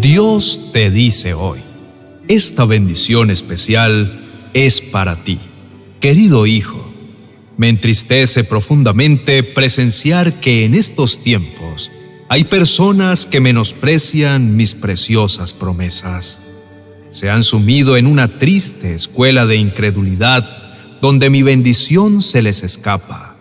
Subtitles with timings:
[0.00, 1.58] Dios te dice hoy,
[2.26, 5.38] esta bendición especial es para ti.
[6.00, 6.90] Querido hijo,
[7.58, 11.90] me entristece profundamente presenciar que en estos tiempos
[12.30, 16.40] hay personas que menosprecian mis preciosas promesas.
[17.10, 20.48] Se han sumido en una triste escuela de incredulidad
[21.02, 23.36] donde mi bendición se les escapa.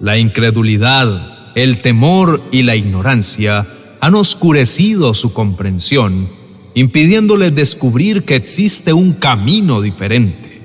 [0.00, 3.66] La incredulidad, el temor y la ignorancia
[4.00, 6.28] han oscurecido su comprensión,
[6.74, 10.60] impidiéndoles descubrir que existe un camino diferente,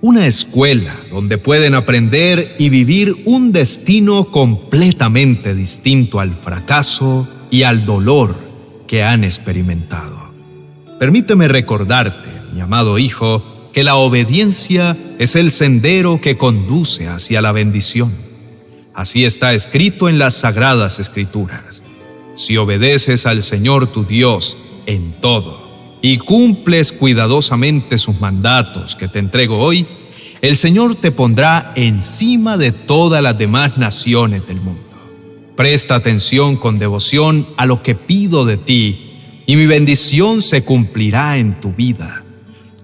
[0.00, 7.84] una escuela donde pueden aprender y vivir un destino completamente distinto al fracaso y al
[7.84, 8.36] dolor
[8.86, 10.32] que han experimentado.
[10.98, 17.52] Permíteme recordarte, mi amado hijo, que la obediencia es el sendero que conduce hacia la
[17.52, 18.12] bendición.
[18.94, 21.82] Así está escrito en las sagradas escrituras.
[22.38, 24.56] Si obedeces al Señor tu Dios
[24.86, 29.88] en todo y cumples cuidadosamente sus mandatos que te entrego hoy,
[30.40, 34.80] el Señor te pondrá encima de todas las demás naciones del mundo.
[35.56, 41.38] Presta atención con devoción a lo que pido de ti y mi bendición se cumplirá
[41.38, 42.22] en tu vida.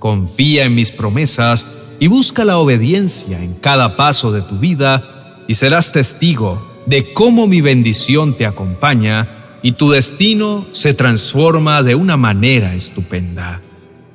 [0.00, 1.68] Confía en mis promesas
[2.00, 7.46] y busca la obediencia en cada paso de tu vida y serás testigo de cómo
[7.46, 13.62] mi bendición te acompaña y tu destino se transforma de una manera estupenda.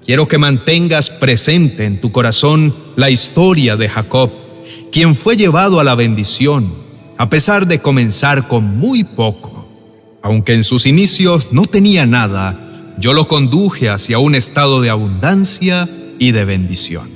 [0.05, 4.29] Quiero que mantengas presente en tu corazón la historia de Jacob,
[4.91, 6.71] quien fue llevado a la bendición,
[7.17, 9.67] a pesar de comenzar con muy poco.
[10.21, 15.89] Aunque en sus inicios no tenía nada, yo lo conduje hacia un estado de abundancia
[16.19, 17.09] y de bendición.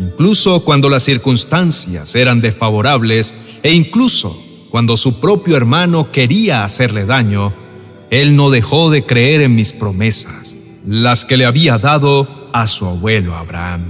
[0.00, 4.36] Incluso cuando las circunstancias eran desfavorables e incluso
[4.70, 7.65] cuando su propio hermano quería hacerle daño,
[8.10, 12.86] él no dejó de creer en mis promesas, las que le había dado a su
[12.86, 13.82] abuelo Abraham.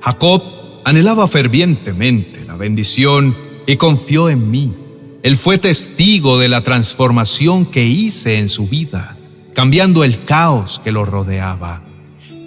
[0.00, 0.42] Jacob
[0.84, 3.34] anhelaba fervientemente la bendición
[3.66, 4.72] y confió en mí.
[5.22, 9.16] Él fue testigo de la transformación que hice en su vida,
[9.52, 11.82] cambiando el caos que lo rodeaba.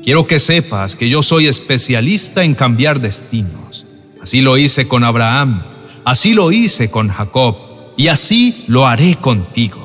[0.04, 3.86] Quiero que sepas que yo soy especialista en cambiar destinos.
[4.22, 5.62] Así lo hice con Abraham,
[6.06, 7.56] así lo hice con Jacob,
[7.96, 9.83] y así lo haré contigo.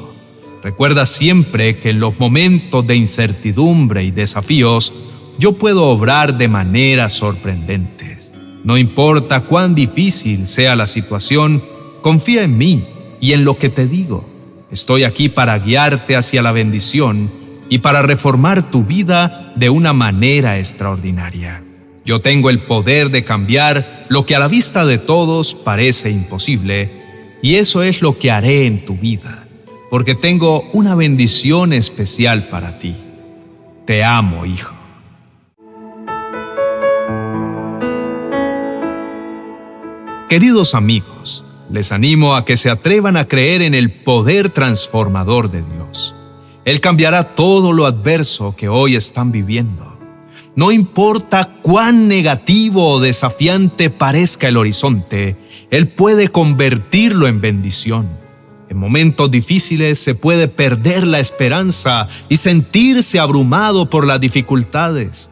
[0.62, 4.92] Recuerda siempre que en los momentos de incertidumbre y desafíos,
[5.38, 8.34] yo puedo obrar de maneras sorprendentes.
[8.64, 11.62] No importa cuán difícil sea la situación,
[12.02, 12.84] confía en mí
[13.20, 14.28] y en lo que te digo.
[14.72, 17.30] Estoy aquí para guiarte hacia la bendición
[17.68, 21.62] y para reformar tu vida de una manera extraordinaria.
[22.04, 26.90] Yo tengo el poder de cambiar lo que a la vista de todos parece imposible,
[27.42, 29.47] y eso es lo que haré en tu vida
[29.90, 32.96] porque tengo una bendición especial para ti.
[33.86, 34.74] Te amo, hijo.
[40.28, 45.62] Queridos amigos, les animo a que se atrevan a creer en el poder transformador de
[45.62, 46.14] Dios.
[46.66, 49.96] Él cambiará todo lo adverso que hoy están viviendo.
[50.54, 55.36] No importa cuán negativo o desafiante parezca el horizonte,
[55.70, 58.27] Él puede convertirlo en bendición.
[58.68, 65.30] En momentos difíciles se puede perder la esperanza y sentirse abrumado por las dificultades.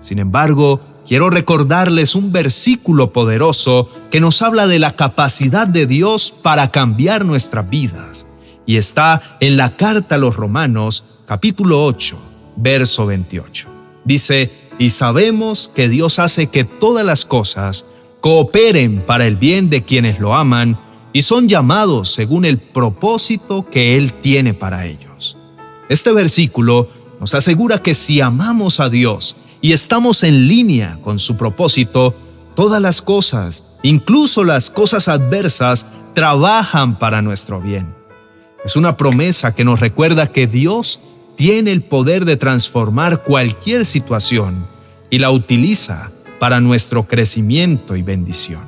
[0.00, 6.34] Sin embargo, quiero recordarles un versículo poderoso que nos habla de la capacidad de Dios
[6.42, 8.26] para cambiar nuestras vidas.
[8.66, 12.16] Y está en la carta a los Romanos, capítulo 8,
[12.56, 13.68] verso 28.
[14.04, 17.84] Dice, y sabemos que Dios hace que todas las cosas
[18.20, 20.78] cooperen para el bien de quienes lo aman,
[21.12, 25.36] y son llamados según el propósito que Él tiene para ellos.
[25.88, 26.88] Este versículo
[27.20, 32.14] nos asegura que si amamos a Dios y estamos en línea con su propósito,
[32.54, 37.94] todas las cosas, incluso las cosas adversas, trabajan para nuestro bien.
[38.64, 41.00] Es una promesa que nos recuerda que Dios
[41.36, 44.66] tiene el poder de transformar cualquier situación
[45.10, 48.62] y la utiliza para nuestro crecimiento y bendición.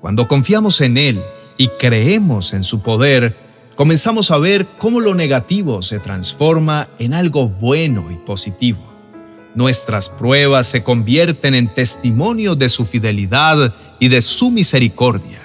[0.00, 1.22] Cuando confiamos en Él,
[1.56, 3.36] y creemos en su poder,
[3.76, 8.92] comenzamos a ver cómo lo negativo se transforma en algo bueno y positivo.
[9.54, 15.42] Nuestras pruebas se convierten en testimonio de su fidelidad y de su misericordia.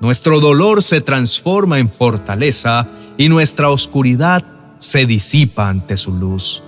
[0.00, 2.88] Nuestro dolor se transforma en fortaleza
[3.18, 4.44] y nuestra oscuridad
[4.78, 6.62] se disipa ante su luz.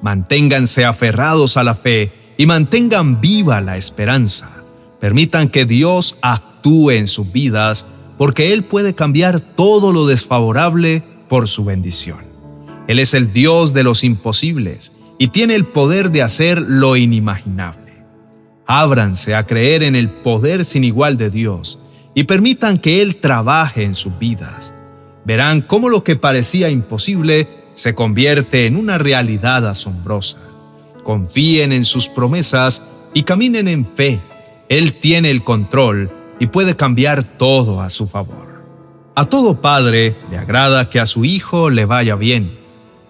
[0.00, 4.62] Manténganse aferrados a la fe y mantengan viva la esperanza.
[5.00, 7.84] Permitan que Dios actúe en sus vidas
[8.18, 12.18] porque Él puede cambiar todo lo desfavorable por su bendición.
[12.88, 18.04] Él es el Dios de los imposibles y tiene el poder de hacer lo inimaginable.
[18.66, 21.78] Ábranse a creer en el poder sin igual de Dios
[22.14, 24.74] y permitan que Él trabaje en sus vidas.
[25.24, 30.38] Verán cómo lo que parecía imposible se convierte en una realidad asombrosa.
[31.04, 32.82] Confíen en sus promesas
[33.14, 34.20] y caminen en fe.
[34.68, 38.48] Él tiene el control y puede cambiar todo a su favor.
[39.14, 42.58] A todo padre le agrada que a su hijo le vaya bien.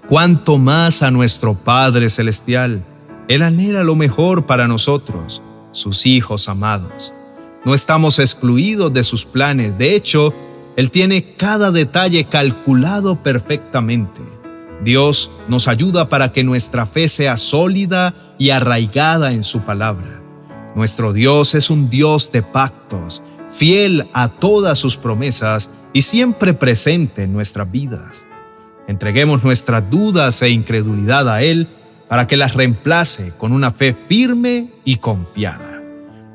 [0.08, 2.82] Cuanto más a nuestro Padre Celestial.
[3.28, 5.42] Él anhela lo mejor para nosotros,
[5.72, 7.12] sus hijos amados.
[7.66, 9.76] No estamos excluidos de sus planes.
[9.76, 10.32] De hecho,
[10.76, 14.22] Él tiene cada detalle calculado perfectamente.
[14.82, 20.22] Dios nos ayuda para que nuestra fe sea sólida y arraigada en su palabra.
[20.74, 27.24] Nuestro Dios es un Dios de pactos, fiel a todas sus promesas y siempre presente
[27.24, 28.26] en nuestras vidas.
[28.86, 31.68] Entreguemos nuestras dudas e incredulidad a Él
[32.08, 35.82] para que las reemplace con una fe firme y confiada.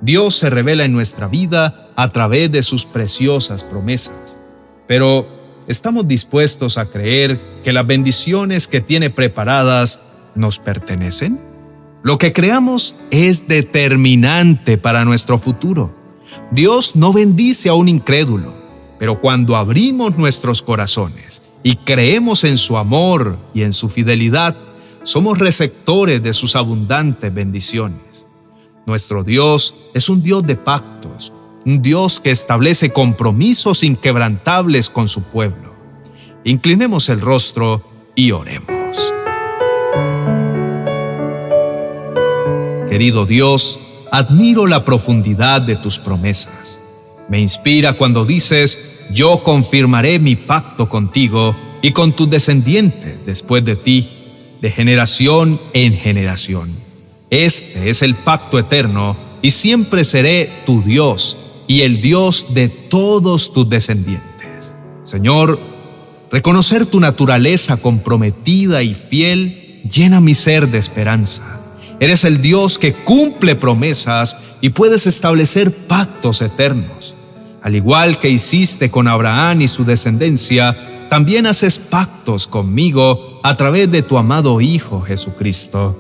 [0.02, 4.40] Dios se revela en nuestra vida a través de sus preciosas promesas,
[4.88, 5.28] pero
[5.68, 10.00] ¿estamos dispuestos a creer que las bendiciones que tiene preparadas
[10.36, 11.53] nos pertenecen?
[12.04, 15.96] Lo que creamos es determinante para nuestro futuro.
[16.52, 18.54] Dios no bendice a un incrédulo,
[19.00, 24.58] pero cuando abrimos nuestros corazones y creemos en su amor y en su fidelidad,
[25.04, 28.28] somos receptores de sus abundantes bendiciones.
[28.86, 31.32] Nuestro Dios es un Dios de pactos,
[31.66, 35.74] un Dios que establece compromisos inquebrantables con su pueblo.
[36.44, 37.82] Inclinemos el rostro
[38.14, 38.73] y oremos.
[42.94, 43.80] Querido Dios,
[44.12, 46.80] admiro la profundidad de tus promesas.
[47.28, 53.78] Me inspira cuando dices, yo confirmaré mi pacto contigo y con tus descendientes después de
[53.78, 54.12] ti,
[54.62, 56.70] de generación en generación.
[57.32, 61.36] Este es el pacto eterno y siempre seré tu Dios
[61.68, 64.76] y el Dios de todos tus descendientes.
[65.04, 65.60] Señor,
[66.32, 71.63] reconocer tu naturaleza comprometida y fiel llena mi ser de esperanza
[72.04, 77.16] Eres el Dios que cumple promesas y puedes establecer pactos eternos.
[77.62, 80.76] Al igual que hiciste con Abraham y su descendencia,
[81.10, 85.98] también haces pactos conmigo a través de tu amado Hijo Jesucristo.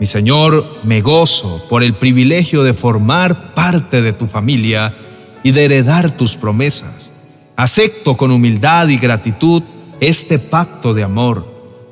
[0.00, 4.96] Mi Señor, me gozo por el privilegio de formar parte de tu familia
[5.44, 7.12] y de heredar tus promesas.
[7.54, 9.62] Acepto con humildad y gratitud
[10.00, 11.49] este pacto de amor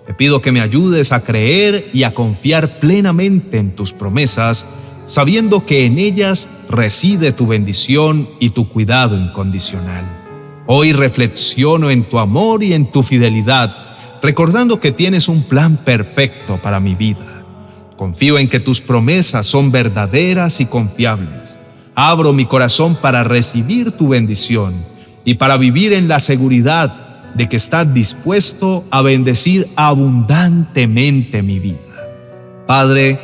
[0.08, 4.66] te pido que me ayudes a creer y a confiar plenamente en tus promesas,
[5.04, 10.04] sabiendo que en ellas reside tu bendición y tu cuidado incondicional.
[10.66, 13.70] Hoy reflexiono en tu amor y en tu fidelidad,
[14.22, 17.44] recordando que tienes un plan perfecto para mi vida.
[17.98, 21.58] Confío en que tus promesas son verdaderas y confiables.
[21.94, 24.72] Abro mi corazón para recibir tu bendición
[25.26, 31.78] y para vivir en la seguridad de que estás dispuesto a bendecir abundantemente mi vida.
[32.66, 33.18] Padre,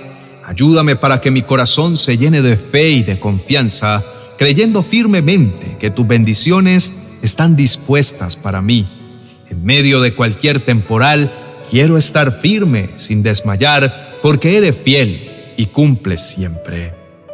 [0.46, 4.04] ayúdame para que mi corazón se llene de fe y de confianza,
[4.38, 8.86] creyendo firmemente que tus bendiciones están dispuestas para mí.
[9.50, 11.32] En medio de cualquier temporal,
[11.70, 16.92] quiero estar firme sin desmayar, porque eres fiel y cumples siempre.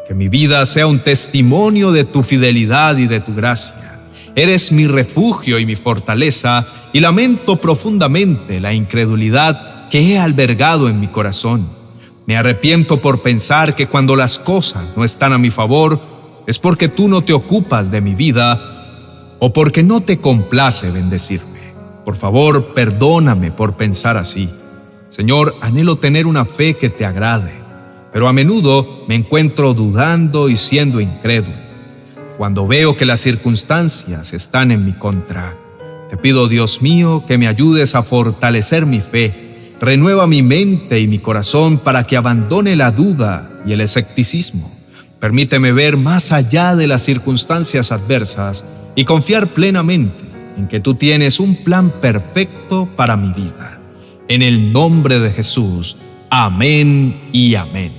[0.08, 3.89] Que mi vida sea un testimonio de tu fidelidad y de tu gracia
[4.36, 11.00] Eres mi refugio y mi fortaleza, y lamento profundamente la incredulidad que he albergado en
[11.00, 11.66] mi corazón.
[12.26, 16.00] Me arrepiento por pensar que cuando las cosas no están a mi favor,
[16.46, 21.60] es porque tú no te ocupas de mi vida o porque no te complace bendecirme.
[22.04, 24.48] Por favor, perdóname por pensar así.
[25.08, 27.52] Señor, anhelo tener una fe que te agrade,
[28.12, 31.69] pero a menudo me encuentro dudando y siendo incrédulo
[32.40, 35.54] cuando veo que las circunstancias están en mi contra.
[36.08, 39.74] Te pido, Dios mío, que me ayudes a fortalecer mi fe.
[39.78, 44.72] Renueva mi mente y mi corazón para que abandone la duda y el escepticismo.
[45.18, 50.24] Permíteme ver más allá de las circunstancias adversas y confiar plenamente
[50.56, 53.78] en que tú tienes un plan perfecto para mi vida.
[54.28, 55.98] En el nombre de Jesús,
[56.30, 57.92] amén y amén.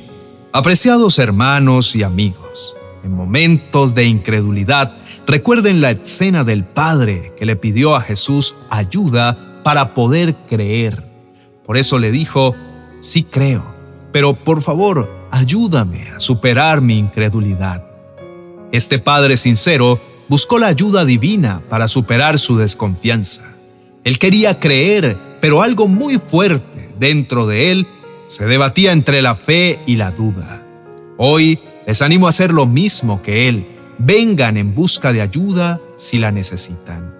[0.51, 7.55] Apreciados hermanos y amigos, en momentos de incredulidad, recuerden la escena del Padre que le
[7.55, 11.03] pidió a Jesús ayuda para poder creer.
[11.65, 12.55] Por eso le dijo,
[12.99, 13.63] sí creo,
[14.11, 17.83] pero por favor, ayúdame a superar mi incredulidad.
[18.71, 23.43] Este Padre sincero buscó la ayuda divina para superar su desconfianza.
[24.03, 27.87] Él quería creer pero algo muy fuerte dentro de él
[28.27, 30.63] se debatía entre la fe y la duda.
[31.17, 33.65] Hoy les animo a hacer lo mismo que él.
[33.97, 37.13] Vengan en busca de ayuda si la necesitan.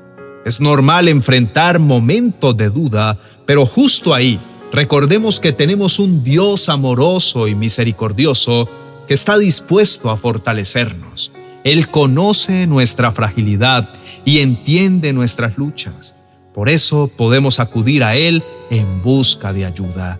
[0.46, 4.40] Es normal enfrentar momentos de duda, pero justo ahí
[4.72, 8.68] recordemos que tenemos un Dios amoroso y misericordioso
[9.08, 11.32] que está dispuesto a fortalecernos.
[11.64, 13.90] Él conoce nuestra fragilidad
[14.26, 16.16] y entiende nuestras luchas.
[16.54, 20.20] Por eso podemos acudir a Él en busca de ayuda.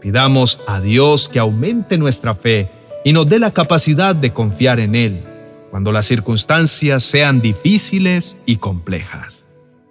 [0.00, 2.70] Pidamos a Dios que aumente nuestra fe
[3.04, 5.22] y nos dé la capacidad de confiar en Él
[5.70, 9.44] cuando las circunstancias sean difíciles y complejas.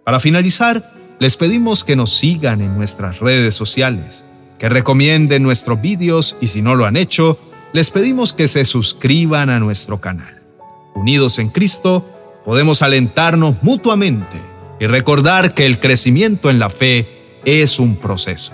[0.04, 4.26] Para finalizar, les pedimos que nos sigan en nuestras redes sociales,
[4.58, 7.38] que recomienden nuestros vídeos y si no lo han hecho,
[7.74, 10.42] les pedimos que se suscriban a nuestro canal.
[10.96, 12.06] Unidos en Cristo,
[12.46, 14.42] podemos alentarnos mutuamente
[14.80, 18.54] y recordar que el crecimiento en la fe es un proceso.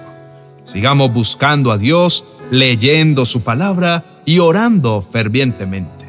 [0.63, 6.05] Sigamos buscando a Dios, leyendo su palabra y orando fervientemente.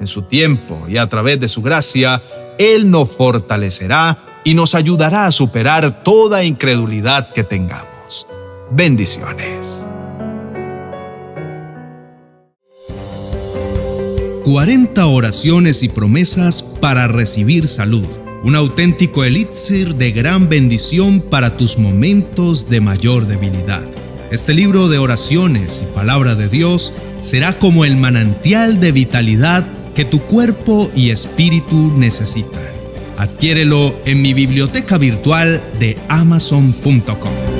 [0.00, 2.20] En su tiempo y a través de su gracia,
[2.58, 8.26] Él nos fortalecerá y nos ayudará a superar toda incredulidad que tengamos.
[8.70, 9.86] Bendiciones.
[14.44, 18.06] 40 oraciones y promesas para recibir salud.
[18.42, 23.82] Un auténtico elixir de gran bendición para tus momentos de mayor debilidad.
[24.34, 29.64] Este libro de oraciones y palabra de Dios será como el manantial de vitalidad
[29.94, 32.60] que tu cuerpo y espíritu necesitan.
[33.16, 37.53] Adquiérelo en mi biblioteca virtual de amazon.com.